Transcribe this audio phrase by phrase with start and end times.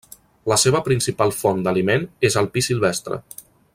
[0.51, 3.21] La seva principal font d'aliment és el pi silvestre.